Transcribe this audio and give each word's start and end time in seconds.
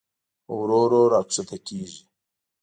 ورو 0.57 0.79
ورو 0.83 1.01
راښکته 1.13 1.57
کېږي. 1.67 2.01